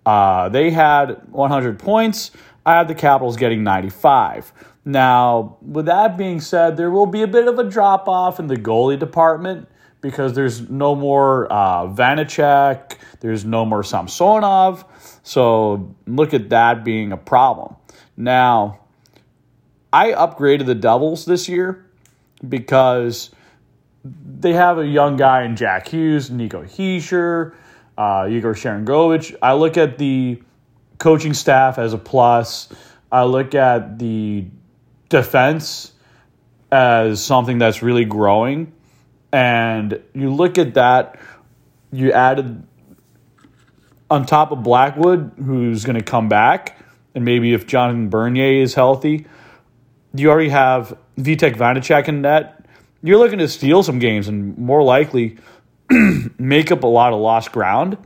Uh, 0.04 0.48
they 0.48 0.70
had 0.70 1.22
100 1.30 1.78
points. 1.78 2.30
I 2.68 2.72
have 2.74 2.86
the 2.86 2.94
Capitals 2.94 3.38
getting 3.38 3.64
95. 3.64 4.52
Now, 4.84 5.56
with 5.62 5.86
that 5.86 6.18
being 6.18 6.38
said, 6.38 6.76
there 6.76 6.90
will 6.90 7.06
be 7.06 7.22
a 7.22 7.26
bit 7.26 7.48
of 7.48 7.58
a 7.58 7.64
drop 7.64 8.06
off 8.06 8.38
in 8.38 8.46
the 8.46 8.56
goalie 8.56 8.98
department 8.98 9.66
because 10.02 10.34
there's 10.34 10.68
no 10.68 10.94
more 10.94 11.50
uh, 11.50 11.86
Vanecek, 11.86 12.98
there's 13.20 13.46
no 13.46 13.64
more 13.64 13.82
Samsonov. 13.82 14.84
So 15.22 15.96
look 16.06 16.34
at 16.34 16.50
that 16.50 16.84
being 16.84 17.10
a 17.10 17.16
problem. 17.16 17.74
Now, 18.18 18.80
I 19.90 20.10
upgraded 20.10 20.66
the 20.66 20.74
Devils 20.74 21.24
this 21.24 21.48
year 21.48 21.86
because 22.46 23.30
they 24.04 24.52
have 24.52 24.78
a 24.78 24.86
young 24.86 25.16
guy 25.16 25.44
in 25.44 25.56
Jack 25.56 25.88
Hughes, 25.88 26.30
Nico 26.30 26.64
Hischier, 26.64 27.54
uh, 27.96 28.28
Igor 28.28 28.52
Sharangovich. 28.52 29.34
I 29.40 29.54
look 29.54 29.78
at 29.78 29.96
the 29.96 30.42
coaching 30.98 31.34
staff 31.34 31.78
as 31.78 31.92
a 31.92 31.98
plus. 31.98 32.68
I 33.10 33.24
look 33.24 33.54
at 33.54 33.98
the 33.98 34.46
defense 35.08 35.92
as 36.70 37.22
something 37.22 37.58
that's 37.58 37.82
really 37.82 38.04
growing. 38.04 38.72
And 39.32 40.00
you 40.14 40.34
look 40.34 40.58
at 40.58 40.74
that, 40.74 41.18
you 41.92 42.12
added 42.12 42.66
on 44.10 44.26
top 44.26 44.52
of 44.52 44.62
Blackwood, 44.62 45.32
who's 45.44 45.84
going 45.84 45.96
to 45.96 46.04
come 46.04 46.28
back 46.28 46.78
and 47.18 47.24
maybe 47.24 47.52
if 47.52 47.66
Jonathan 47.66 48.08
Bernier 48.08 48.62
is 48.62 48.74
healthy, 48.74 49.26
you 50.14 50.30
already 50.30 50.50
have 50.50 50.96
Vitek 51.18 51.56
Vanecek 51.56 52.06
in 52.06 52.22
net. 52.22 52.64
You're 53.02 53.18
looking 53.18 53.40
to 53.40 53.48
steal 53.48 53.82
some 53.82 53.98
games 53.98 54.28
and 54.28 54.56
more 54.56 54.84
likely 54.84 55.36
make 56.38 56.70
up 56.70 56.84
a 56.84 56.86
lot 56.86 57.12
of 57.12 57.18
lost 57.18 57.50
ground. 57.50 57.98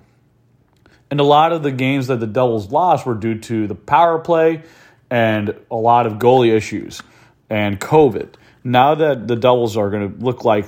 And 1.13 1.21
a 1.21 1.25
lot 1.25 1.53
of 1.53 1.63
the 1.63 1.73
games 1.73 2.07
that 2.07 2.21
the 2.21 2.27
Devils 2.27 2.71
lost 2.73 3.05
were 3.05 3.13
due 3.15 3.39
to 3.41 3.67
the 3.67 3.75
power 3.75 4.19
play 4.19 4.63
and 5.11 5.55
a 5.71 5.77
lot 5.77 6.07
of 6.07 6.15
goalie 6.15 6.51
issues 6.51 7.03
and 7.51 7.79
COVID. 7.79 8.37
Now 8.65 8.95
that 8.95 9.29
the 9.29 9.37
Devils 9.37 9.77
are 9.77 9.91
going 9.91 10.11
to 10.11 10.25
look 10.25 10.47
like 10.47 10.65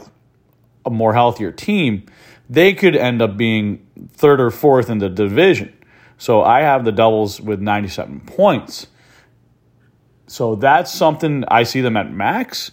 a 0.84 0.90
more 0.90 1.14
healthier 1.14 1.50
team, 1.50 2.04
they 2.50 2.74
could 2.74 2.94
end 2.94 3.22
up 3.22 3.38
being 3.38 3.86
third 4.12 4.38
or 4.38 4.50
fourth 4.50 4.90
in 4.90 4.98
the 4.98 5.08
division. 5.08 5.72
So 6.18 6.42
I 6.42 6.60
have 6.60 6.84
the 6.84 6.92
Devils 6.92 7.40
with 7.40 7.62
97 7.62 8.20
points. 8.26 8.88
So 10.26 10.56
that's 10.56 10.92
something 10.92 11.44
I 11.48 11.62
see 11.62 11.80
them 11.80 11.96
at 11.96 12.12
max 12.12 12.70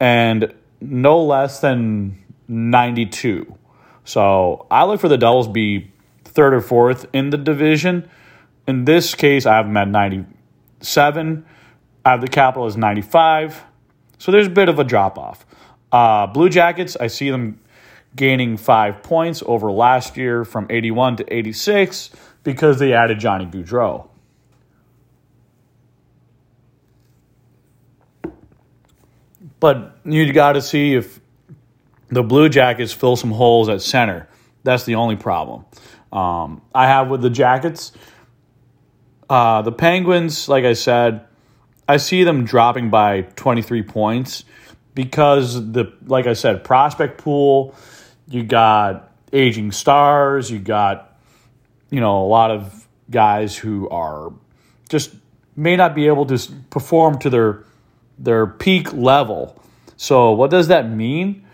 and 0.00 0.52
no 0.80 1.22
less 1.22 1.60
than 1.60 2.20
92. 2.48 3.56
So 4.04 4.66
I 4.72 4.82
look 4.86 5.00
for 5.00 5.08
the 5.08 5.18
Devils 5.18 5.46
be 5.46 5.91
third 6.32 6.54
or 6.54 6.60
fourth 6.60 7.06
in 7.12 7.30
the 7.30 7.36
division. 7.36 8.08
In 8.66 8.84
this 8.84 9.14
case, 9.14 9.46
I 9.46 9.56
have 9.56 9.66
them 9.66 9.76
at 9.76 9.88
97. 9.88 11.44
I 12.04 12.10
have 12.10 12.20
the 12.20 12.28
Capital 12.28 12.66
as 12.66 12.76
95. 12.76 13.62
So 14.18 14.32
there's 14.32 14.46
a 14.46 14.50
bit 14.50 14.68
of 14.68 14.78
a 14.78 14.84
drop 14.84 15.18
off. 15.18 15.44
Uh, 15.90 16.26
Blue 16.26 16.48
Jackets, 16.48 16.96
I 16.96 17.08
see 17.08 17.30
them 17.30 17.60
gaining 18.16 18.56
five 18.56 19.02
points 19.02 19.42
over 19.46 19.70
last 19.70 20.16
year 20.16 20.44
from 20.44 20.66
81 20.70 21.16
to 21.16 21.34
86 21.34 22.10
because 22.44 22.78
they 22.78 22.92
added 22.92 23.18
Johnny 23.18 23.46
Gaudreau. 23.46 24.08
But 29.60 29.96
you 30.04 30.32
got 30.32 30.54
to 30.54 30.62
see 30.62 30.94
if 30.94 31.20
the 32.08 32.22
Blue 32.22 32.48
Jackets 32.48 32.92
fill 32.92 33.16
some 33.16 33.30
holes 33.30 33.68
at 33.68 33.80
center. 33.80 34.28
That's 34.64 34.84
the 34.84 34.96
only 34.96 35.16
problem 35.16 35.64
um, 36.12 36.62
I 36.74 36.86
have 36.86 37.08
with 37.08 37.22
the 37.22 37.30
Jackets. 37.30 37.92
Uh, 39.28 39.62
the 39.62 39.72
Penguins, 39.72 40.48
like 40.48 40.64
I 40.64 40.74
said, 40.74 41.24
I 41.88 41.96
see 41.96 42.24
them 42.24 42.44
dropping 42.44 42.90
by 42.90 43.22
23 43.22 43.82
points. 43.82 44.44
because 44.94 45.72
the 45.72 45.92
like 46.06 46.26
I 46.26 46.34
said, 46.34 46.64
prospect 46.64 47.18
pool, 47.18 47.74
you 48.28 48.42
got 48.42 49.10
aging 49.32 49.72
stars, 49.72 50.50
you 50.50 50.58
got 50.58 51.18
you 51.90 52.00
know 52.00 52.22
a 52.24 52.28
lot 52.28 52.50
of 52.50 52.86
guys 53.10 53.56
who 53.56 53.88
are 53.88 54.32
just 54.88 55.14
may 55.56 55.76
not 55.76 55.94
be 55.94 56.06
able 56.06 56.26
to 56.26 56.38
perform 56.70 57.18
to 57.20 57.30
their 57.30 57.64
their 58.18 58.46
peak 58.46 58.92
level. 58.92 59.60
So 59.96 60.32
what 60.32 60.50
does 60.50 60.68
that 60.68 60.90
mean? 60.90 61.46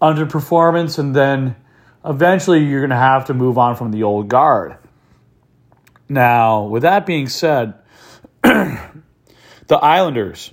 Underperformance 0.00 0.98
and 0.98 1.14
then 1.14 1.56
eventually 2.04 2.64
you're 2.64 2.80
going 2.80 2.90
to 2.90 2.96
have 2.96 3.26
to 3.26 3.34
move 3.34 3.58
on 3.58 3.76
from 3.76 3.90
the 3.90 4.02
old 4.02 4.28
guard. 4.28 4.76
Now, 6.08 6.64
with 6.64 6.82
that 6.82 7.06
being 7.06 7.28
said, 7.28 7.74
the 8.42 9.76
Islanders 9.76 10.52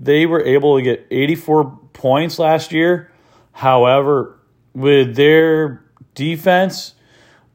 they 0.00 0.26
were 0.26 0.42
able 0.42 0.76
to 0.76 0.82
get 0.82 1.06
84 1.10 1.78
points 1.92 2.38
last 2.38 2.72
year. 2.72 3.10
However, 3.52 4.38
with 4.72 5.16
their 5.16 5.84
defense, 6.14 6.94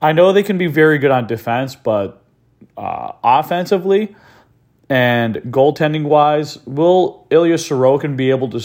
I 0.02 0.12
know 0.12 0.34
they 0.34 0.44
can 0.44 0.58
be 0.58 0.68
very 0.68 0.98
good 0.98 1.12
on 1.12 1.28
defense, 1.28 1.76
but 1.76 2.22
uh, 2.76 3.14
offensively 3.24 4.16
and 4.90 5.36
goaltending 5.36 6.04
wise, 6.04 6.60
will 6.66 7.26
Ilya 7.30 7.56
Sorokin 7.56 8.18
be 8.18 8.30
able 8.30 8.50
to 8.50 8.60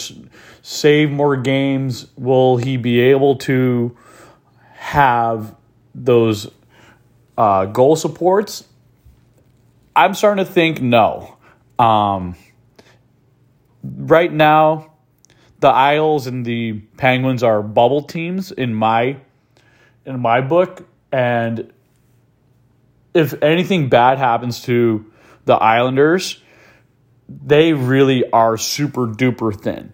save 0.63 1.11
more 1.11 1.37
games? 1.37 2.09
Will 2.17 2.57
he 2.57 2.77
be 2.77 3.01
able 3.01 3.37
to 3.37 3.97
have 4.89 5.55
those 5.95 6.51
uh, 7.37 7.67
goal 7.67 7.95
supports? 7.95 8.65
I'm 9.95 10.15
starting 10.15 10.45
to 10.45 10.51
think 10.51 10.81
no. 10.81 11.37
Um, 11.79 12.37
right 13.83 14.33
now, 14.33 14.95
the 15.61 15.69
Isles 15.69 16.27
and 16.27 16.45
the 16.45 16.73
Penguins 16.97 17.43
are 17.43 17.63
bubble 17.63 18.03
teams 18.03 18.51
in 18.51 18.75
my 18.75 19.19
in 20.07 20.21
my 20.21 20.41
book, 20.41 20.89
and 21.13 21.71
if 23.13 23.35
anything 23.43 23.91
bad 23.91 24.17
happens 24.17 24.63
to 24.63 25.05
the 25.45 25.55
Islanders, 25.55 26.41
they 27.29 27.75
really 27.75 28.31
are 28.31 28.57
super 28.57 29.07
duper 29.07 29.55
thin 29.55 29.93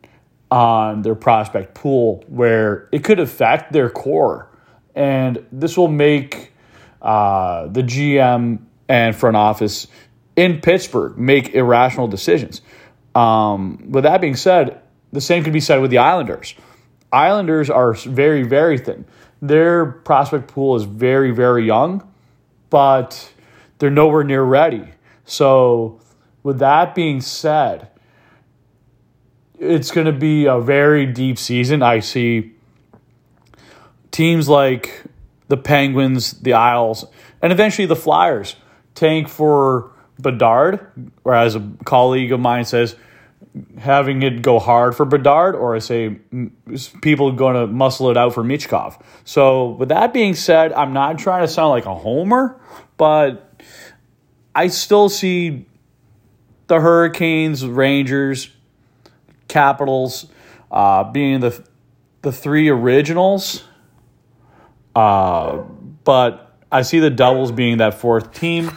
on 0.52 1.02
their 1.02 1.16
prospect 1.16 1.74
pool, 1.74 2.22
where 2.28 2.88
it 2.92 3.02
could 3.02 3.18
affect 3.18 3.72
their 3.72 3.90
core, 3.90 4.53
and 4.94 5.44
this 5.52 5.76
will 5.76 5.88
make 5.88 6.52
uh, 7.02 7.66
the 7.68 7.82
GM 7.82 8.60
and 8.88 9.14
front 9.14 9.36
office 9.36 9.86
in 10.36 10.60
Pittsburgh 10.60 11.16
make 11.16 11.54
irrational 11.54 12.08
decisions. 12.08 12.60
Um, 13.14 13.90
with 13.90 14.04
that 14.04 14.20
being 14.20 14.36
said, 14.36 14.80
the 15.12 15.20
same 15.20 15.44
could 15.44 15.52
be 15.52 15.60
said 15.60 15.80
with 15.80 15.90
the 15.90 15.98
Islanders. 15.98 16.54
Islanders 17.12 17.70
are 17.70 17.92
very, 17.92 18.42
very 18.42 18.78
thin. 18.78 19.04
Their 19.40 19.86
prospect 19.86 20.48
pool 20.48 20.74
is 20.74 20.84
very, 20.84 21.30
very 21.30 21.64
young, 21.64 22.08
but 22.70 23.32
they're 23.78 23.90
nowhere 23.90 24.24
near 24.24 24.42
ready. 24.42 24.88
So, 25.24 26.00
with 26.42 26.58
that 26.58 26.94
being 26.94 27.20
said, 27.20 27.88
it's 29.58 29.90
going 29.90 30.06
to 30.06 30.12
be 30.12 30.46
a 30.46 30.60
very 30.60 31.06
deep 31.06 31.38
season. 31.38 31.82
I 31.82 32.00
see 32.00 32.53
teams 34.14 34.48
like 34.48 35.02
the 35.48 35.56
Penguins, 35.56 36.34
the 36.40 36.52
Isles, 36.52 37.04
and 37.42 37.52
eventually 37.52 37.86
the 37.86 37.96
Flyers 37.96 38.54
tank 38.94 39.28
for 39.28 39.90
Bedard, 40.20 41.10
or 41.24 41.34
as 41.34 41.56
a 41.56 41.72
colleague 41.84 42.30
of 42.30 42.38
mine 42.38 42.64
says 42.64 42.94
having 43.78 44.22
it 44.22 44.40
go 44.40 44.60
hard 44.60 44.94
for 44.94 45.04
Bedard, 45.04 45.56
or 45.56 45.74
I 45.74 45.80
say 45.80 46.16
people 47.02 47.32
going 47.32 47.56
to 47.56 47.66
muscle 47.66 48.08
it 48.08 48.16
out 48.16 48.34
for 48.34 48.44
Michkov. 48.44 49.00
So, 49.24 49.70
with 49.70 49.88
that 49.88 50.12
being 50.12 50.34
said, 50.34 50.72
I'm 50.72 50.92
not 50.92 51.18
trying 51.18 51.42
to 51.42 51.48
sound 51.48 51.70
like 51.70 51.86
a 51.86 51.94
homer, 51.94 52.60
but 52.96 53.60
I 54.54 54.68
still 54.68 55.08
see 55.08 55.66
the 56.68 56.78
Hurricanes, 56.78 57.66
Rangers, 57.66 58.48
Capitals 59.48 60.26
uh, 60.70 61.02
being 61.10 61.40
the 61.40 61.64
the 62.22 62.30
three 62.30 62.68
originals. 62.68 63.64
Uh, 64.94 65.58
but 66.04 66.56
I 66.70 66.82
see 66.82 67.00
the 67.00 67.10
Devils 67.10 67.52
being 67.52 67.78
that 67.78 67.94
fourth 67.94 68.32
team, 68.32 68.70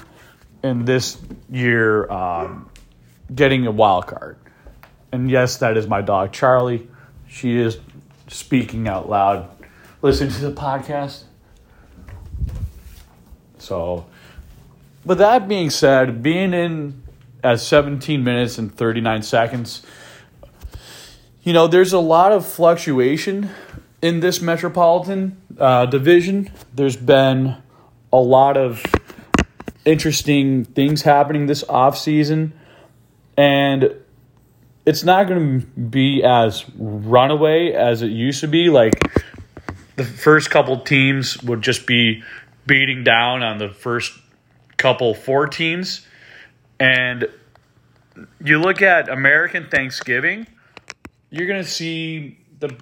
and 0.64 0.86
this 0.86 1.18
year 1.50 2.10
um, 2.12 2.70
getting 3.34 3.68
a 3.68 3.72
wild 3.72 4.08
card. 4.08 4.38
And 5.12 5.30
yes, 5.30 5.58
that 5.58 5.78
is 5.78 5.88
my 5.88 6.02
dog, 6.02 6.32
Charlie. 6.32 6.88
She 7.28 7.58
is 7.58 7.80
speaking 8.28 8.88
out 8.88 9.10
loud. 9.10 9.50
Listen 10.02 10.30
to 10.30 10.42
the 10.42 10.52
podcast. 10.52 11.24
So, 13.58 14.06
with 15.04 15.18
that 15.18 15.48
being 15.48 15.70
said, 15.70 16.22
being 16.22 16.54
in 16.54 17.04
at 17.44 17.60
17 17.60 18.24
minutes 18.24 18.58
and 18.58 18.74
39 18.74 19.24
seconds, 19.24 19.82
you 21.44 21.54
know, 21.54 21.68
there's 21.68 21.94
a 21.94 22.00
lot 22.00 22.32
of 22.32 22.46
fluctuation 22.46 23.50
in 24.02 24.20
this 24.20 24.42
metropolitan 24.42 25.42
uh, 25.60 25.86
division. 25.86 26.52
There's 26.74 26.96
been 26.96 27.56
a 28.12 28.18
lot 28.18 28.58
of 28.58 28.84
interesting 29.86 30.66
things 30.66 31.02
happening 31.02 31.48
this 31.48 31.64
off 31.68 31.98
season, 31.98 32.54
and 33.36 33.96
it's 34.86 35.04
not 35.04 35.28
going 35.28 35.62
to 35.62 35.68
be 35.68 36.24
as 36.24 36.66
runaway 36.78 37.72
as 37.72 38.02
it 38.02 38.12
used 38.12 38.42
to 38.42 38.48
be. 38.48 38.70
Like 38.70 38.94
the 39.96 40.06
first 40.06 40.50
couple 40.50 40.80
teams 40.80 41.42
would 41.44 41.62
just 41.62 41.86
be 41.88 42.24
beating 42.66 43.04
down 43.04 43.44
on 43.44 43.58
the 43.58 43.70
first 43.70 44.14
couple 44.78 45.14
four 45.14 45.48
teams. 45.48 46.06
And 46.80 47.28
you 48.44 48.60
look 48.60 48.82
at 48.82 49.10
American 49.10 49.68
Thanksgiving, 49.70 50.48
you're 51.30 51.48
going 51.48 51.64
to 51.64 51.70
see 51.70 52.38
the 52.60 52.76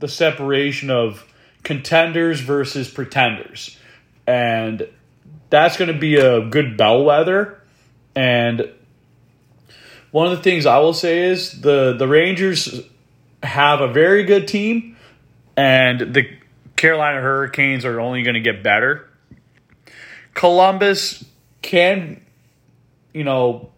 the 0.00 0.08
separation 0.08 0.90
of 0.90 1.24
contenders 1.62 2.40
versus 2.40 2.90
pretenders. 2.90 3.78
And 4.26 4.88
that's 5.48 5.76
going 5.76 5.92
to 5.92 5.98
be 5.98 6.16
a 6.16 6.44
good 6.48 6.76
bellwether 6.76 7.60
and 8.14 8.70
one 10.10 10.26
of 10.26 10.36
the 10.36 10.42
things 10.42 10.66
I 10.66 10.78
will 10.78 10.94
say 10.94 11.30
is 11.30 11.60
the 11.60 11.94
the 11.96 12.08
Rangers 12.08 12.80
have 13.42 13.80
a 13.80 13.88
very 13.88 14.24
good 14.24 14.48
team, 14.48 14.96
and 15.56 16.14
the 16.14 16.28
Carolina 16.76 17.20
Hurricanes 17.20 17.84
are 17.84 18.00
only 18.00 18.22
going 18.22 18.34
to 18.34 18.40
get 18.40 18.62
better. 18.62 19.08
Columbus 20.34 21.24
can, 21.62 22.20
you 23.12 23.24
know, 23.24 23.70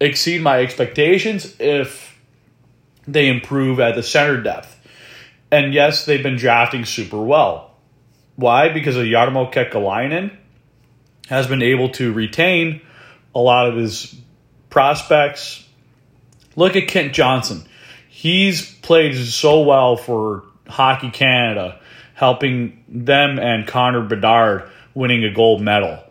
exceed 0.00 0.42
my 0.42 0.60
expectations 0.60 1.54
if 1.58 2.18
they 3.06 3.28
improve 3.28 3.80
at 3.80 3.94
the 3.94 4.02
center 4.02 4.42
depth. 4.42 4.77
And 5.50 5.72
yes, 5.72 6.04
they've 6.04 6.22
been 6.22 6.36
drafting 6.36 6.84
super 6.84 7.20
well. 7.22 7.74
Why? 8.36 8.68
Because 8.68 8.96
of 8.96 9.04
Jarmo 9.04 9.52
Kekalainen 9.52 10.36
has 11.28 11.46
been 11.46 11.62
able 11.62 11.90
to 11.90 12.12
retain 12.12 12.80
a 13.34 13.40
lot 13.40 13.68
of 13.68 13.76
his 13.76 14.14
prospects, 14.70 15.68
Look 16.58 16.74
at 16.74 16.88
Kent 16.88 17.12
Johnson. 17.12 17.64
He's 18.08 18.74
played 18.80 19.14
so 19.14 19.62
well 19.62 19.96
for 19.96 20.42
Hockey 20.66 21.10
Canada, 21.10 21.78
helping 22.14 22.82
them 22.88 23.38
and 23.38 23.64
Connor 23.64 24.02
Bedard 24.02 24.68
winning 24.92 25.22
a 25.22 25.32
gold 25.32 25.62
medal. 25.62 26.02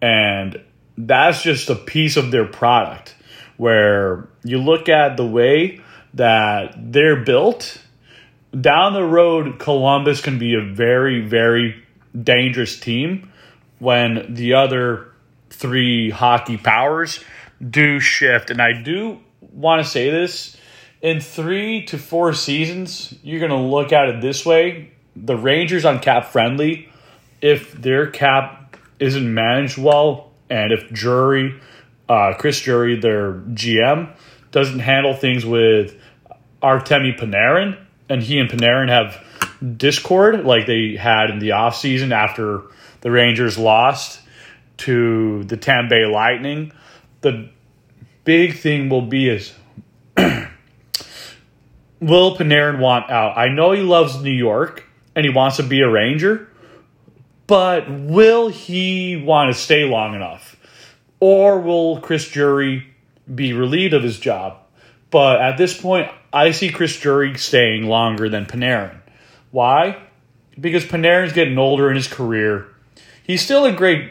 And 0.00 0.62
that's 0.96 1.42
just 1.42 1.70
a 1.70 1.74
piece 1.74 2.16
of 2.16 2.30
their 2.30 2.44
product 2.44 3.16
where 3.56 4.28
you 4.44 4.58
look 4.58 4.88
at 4.88 5.16
the 5.16 5.26
way 5.26 5.80
that 6.14 6.76
they're 6.76 7.24
built. 7.24 7.82
Down 8.60 8.94
the 8.94 9.04
road, 9.04 9.58
Columbus 9.58 10.20
can 10.20 10.38
be 10.38 10.54
a 10.54 10.60
very, 10.60 11.20
very 11.20 11.82
dangerous 12.18 12.78
team 12.78 13.30
when 13.78 14.34
the 14.34 14.54
other 14.54 15.12
three 15.50 16.10
hockey 16.10 16.56
powers 16.56 17.22
do 17.68 17.98
shift. 18.00 18.50
And 18.50 18.62
I 18.62 18.72
do 18.72 19.20
want 19.40 19.84
to 19.84 19.90
say 19.90 20.10
this 20.10 20.56
in 21.02 21.20
three 21.20 21.84
to 21.86 21.98
four 21.98 22.32
seasons, 22.32 23.14
you're 23.22 23.40
going 23.40 23.50
to 23.50 23.56
look 23.56 23.92
at 23.92 24.08
it 24.08 24.20
this 24.20 24.46
way. 24.46 24.92
The 25.14 25.36
Rangers 25.36 25.84
on 25.84 26.00
cap 26.00 26.26
friendly, 26.26 26.88
if 27.40 27.72
their 27.72 28.06
cap 28.06 28.76
isn't 28.98 29.34
managed 29.34 29.78
well, 29.78 30.32
and 30.48 30.72
if 30.72 30.88
Drury, 30.90 31.60
uh, 32.08 32.34
Chris 32.38 32.60
Drury, 32.60 32.96
their 32.96 33.34
GM, 33.34 34.14
doesn't 34.52 34.78
handle 34.78 35.14
things 35.14 35.44
with 35.44 35.98
Artemi 36.62 37.18
Panarin, 37.18 37.78
and 38.08 38.22
he 38.22 38.38
and 38.38 38.48
Panarin 38.48 38.88
have 38.88 39.22
discord 39.76 40.44
like 40.44 40.66
they 40.66 40.96
had 40.96 41.30
in 41.30 41.38
the 41.38 41.50
offseason 41.50 42.12
after 42.12 42.62
the 43.00 43.10
Rangers 43.10 43.58
lost 43.58 44.20
to 44.78 45.44
the 45.44 45.56
Tampa 45.56 45.90
Bay 45.90 46.06
Lightning, 46.06 46.72
the 47.22 47.48
big 48.24 48.58
thing 48.58 48.88
will 48.88 49.02
be 49.02 49.28
is 49.28 49.54
will 52.00 52.36
Panarin 52.36 52.78
want 52.78 53.10
out? 53.10 53.36
I 53.36 53.48
know 53.48 53.72
he 53.72 53.82
loves 53.82 54.20
New 54.20 54.30
York 54.30 54.84
and 55.14 55.24
he 55.24 55.30
wants 55.30 55.56
to 55.56 55.62
be 55.62 55.80
a 55.80 55.88
Ranger, 55.88 56.48
but 57.46 57.90
will 57.90 58.48
he 58.48 59.16
want 59.16 59.54
to 59.54 59.60
stay 59.60 59.84
long 59.84 60.14
enough? 60.14 60.56
Or 61.20 61.60
will 61.60 62.00
Chris 62.00 62.28
Drury 62.28 62.86
be 63.32 63.52
relieved 63.54 63.94
of 63.94 64.02
his 64.02 64.18
job? 64.18 64.58
But 65.10 65.40
at 65.40 65.56
this 65.56 65.80
point, 65.80 66.10
I 66.32 66.50
see 66.50 66.70
Chris 66.70 66.98
Drury 66.98 67.36
staying 67.38 67.86
longer 67.86 68.28
than 68.28 68.46
Panarin. 68.46 68.98
Why? 69.50 70.02
Because 70.58 70.84
Panarin's 70.84 71.32
getting 71.32 71.58
older 71.58 71.88
in 71.90 71.96
his 71.96 72.08
career. 72.08 72.66
He's 73.24 73.42
still 73.42 73.64
a 73.64 73.72
great 73.72 74.10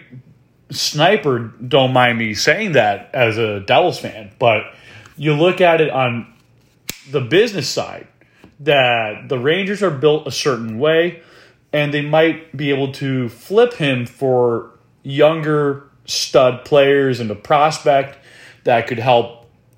sniper, 0.72 1.40
don't 1.40 1.94
mind 1.94 2.18
me 2.18 2.34
saying 2.34 2.74
that 2.74 3.10
as 3.14 3.38
a 3.38 3.60
Devils 3.62 4.00
fan, 4.00 4.32
but 4.40 4.64
you 5.18 5.34
look 5.34 5.62
at 5.62 5.82
it 5.82 5.90
on 5.90 6.34
the 7.10 7.22
business 7.22 7.70
side 7.70 8.08
that 8.62 9.30
the 9.30 9.38
Rangers 9.38 9.84
are 9.84 9.92
built 9.92 10.28
a 10.28 10.32
certain 10.32 10.80
way 10.80 11.22
and 11.72 11.94
they 11.94 12.02
might 12.02 12.56
be 12.56 12.70
able 12.70 12.92
to 12.94 13.30
flip 13.30 13.74
him 13.74 14.06
for 14.06 14.72
younger 15.04 15.90
stud 16.06 16.66
players 16.66 17.20
and 17.20 17.30
a 17.30 17.36
prospect 17.36 18.18
that 18.64 18.88
could 18.88 19.00
help 19.00 19.35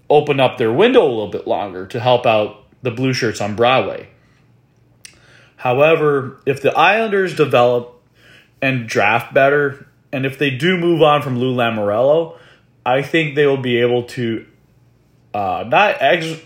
open 0.10 0.40
up 0.40 0.58
their 0.58 0.72
window 0.72 1.04
a 1.04 1.10
little 1.10 1.28
bit 1.28 1.48
longer 1.48 1.86
to 1.88 2.00
help 2.00 2.26
out 2.26 2.66
the 2.82 2.92
blue 2.92 3.14
shirts 3.14 3.42
on 3.42 3.56
Broadway. 3.56 4.10
However, 5.58 6.40
if 6.46 6.62
the 6.62 6.72
Islanders 6.78 7.36
develop 7.36 8.02
and 8.62 8.88
draft 8.88 9.34
better, 9.34 9.88
and 10.12 10.26
if 10.26 10.38
they 10.38 10.52
do 10.52 10.78
move 10.78 11.02
on 11.02 11.22
from 11.22 11.40
Lou 11.40 11.56
Lamoriello, 11.56 12.38
I 12.86 13.02
think 13.02 13.36
they 13.36 13.46
will 13.46 13.58
be 13.58 13.82
able 13.82 14.04
to 14.04 14.46
uh, 15.34 15.66
not 15.68 15.98
ex- 16.00 16.42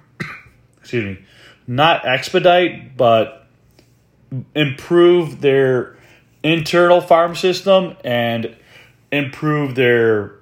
excuse 0.80 1.04
me, 1.04 1.24
not 1.66 2.06
expedite, 2.06 2.96
but 2.96 3.46
improve 4.54 5.40
their 5.40 5.96
internal 6.42 7.00
farm 7.00 7.34
system 7.34 7.96
and 8.04 8.56
improve 9.10 9.74
their 9.74 10.37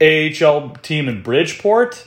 AHL 0.00 0.70
team 0.82 1.08
in 1.08 1.22
Bridgeport 1.22 2.06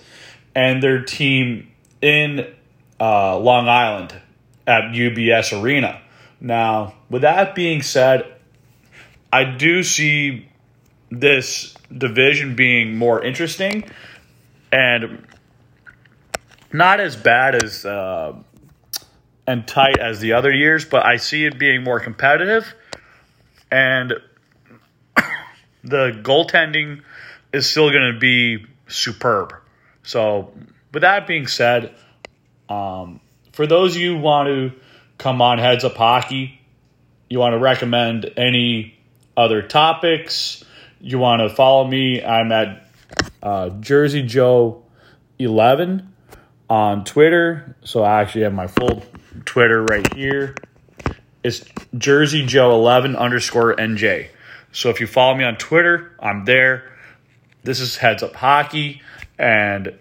and 0.55 0.81
their 0.81 1.03
team 1.03 1.71
in 2.01 2.53
uh, 2.99 3.37
Long 3.37 3.67
Island 3.67 4.13
at 4.67 4.91
UBS 4.91 5.61
Arena. 5.61 6.01
Now, 6.39 6.95
with 7.09 7.21
that 7.21 7.55
being 7.55 7.81
said, 7.81 8.33
I 9.31 9.45
do 9.45 9.83
see 9.83 10.47
this 11.09 11.73
division 11.95 12.55
being 12.55 12.97
more 12.97 13.23
interesting 13.23 13.83
and 14.71 15.25
not 16.71 16.99
as 16.99 17.15
bad 17.15 17.63
as 17.63 17.85
uh, 17.85 18.33
and 19.45 19.67
tight 19.67 19.99
as 19.99 20.19
the 20.19 20.33
other 20.33 20.51
years, 20.51 20.85
but 20.85 21.05
I 21.05 21.17
see 21.17 21.45
it 21.45 21.57
being 21.59 21.83
more 21.83 21.99
competitive 21.99 22.73
and 23.71 24.13
the 25.83 26.19
goaltending 26.23 27.01
is 27.53 27.69
still 27.69 27.91
going 27.91 28.11
to 28.11 28.19
be 28.19 28.65
superb. 28.87 29.53
So, 30.03 30.53
with 30.91 31.01
that 31.01 31.27
being 31.27 31.47
said, 31.47 31.95
um, 32.67 33.21
for 33.53 33.67
those 33.67 33.95
of 33.95 34.01
you 34.01 34.15
who 34.15 34.21
want 34.21 34.47
to 34.47 34.71
come 35.17 35.41
on 35.41 35.59
Heads 35.59 35.83
Up 35.83 35.95
Hockey, 35.95 36.59
you 37.29 37.39
want 37.39 37.53
to 37.53 37.59
recommend 37.59 38.31
any 38.35 38.97
other 39.37 39.61
topics, 39.61 40.63
you 40.99 41.19
want 41.19 41.41
to 41.41 41.49
follow 41.49 41.87
me, 41.87 42.23
I'm 42.23 42.51
at 42.51 42.87
uh, 43.41 43.69
Jersey 43.69 44.23
Joe 44.23 44.83
11 45.39 46.13
on 46.69 47.03
Twitter. 47.03 47.75
So 47.83 48.03
I 48.03 48.21
actually 48.21 48.43
have 48.43 48.53
my 48.53 48.67
full 48.67 49.03
Twitter 49.45 49.83
right 49.83 50.13
here. 50.13 50.55
It's 51.43 51.65
Jersey 51.97 52.45
Joe 52.45 52.71
11 52.71 53.15
underscore 53.15 53.75
NJ. 53.75 54.29
So 54.71 54.89
if 54.89 54.99
you 54.99 55.07
follow 55.07 55.35
me 55.35 55.43
on 55.43 55.57
Twitter, 55.57 56.15
I'm 56.19 56.45
there. 56.45 56.92
This 57.63 57.79
is 57.79 57.95
Heads 57.95 58.21
Up 58.23 58.35
Hockey, 58.35 59.01
and 59.39 59.97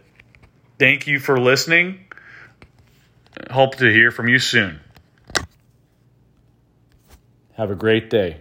thank 0.81 1.07
you 1.07 1.21
for 1.21 1.39
listening. 1.39 2.07
Hope 3.53 3.77
to 3.77 3.85
hear 3.85 4.11
from 4.11 4.29
you 4.29 4.41
soon. 4.41 4.81
Have 7.57 7.71
a 7.71 7.77
great 7.77 8.11
day. 8.11 8.41